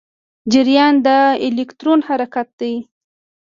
[0.51, 1.07] جریان د
[1.45, 2.73] الکترون حرکت دی.